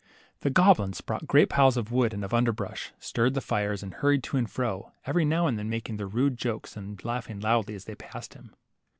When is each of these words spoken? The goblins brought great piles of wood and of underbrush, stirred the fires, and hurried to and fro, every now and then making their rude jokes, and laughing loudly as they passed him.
The 0.39 0.49
goblins 0.49 0.99
brought 0.99 1.27
great 1.27 1.47
piles 1.47 1.77
of 1.77 1.91
wood 1.91 2.11
and 2.11 2.23
of 2.25 2.33
underbrush, 2.33 2.91
stirred 2.97 3.35
the 3.35 3.39
fires, 3.39 3.83
and 3.83 3.93
hurried 3.93 4.23
to 4.23 4.37
and 4.37 4.49
fro, 4.49 4.93
every 5.05 5.25
now 5.25 5.45
and 5.45 5.59
then 5.59 5.69
making 5.69 5.97
their 5.97 6.07
rude 6.07 6.39
jokes, 6.39 6.75
and 6.75 6.99
laughing 7.05 7.39
loudly 7.39 7.75
as 7.75 7.85
they 7.85 7.93
passed 7.93 8.33
him. 8.33 8.55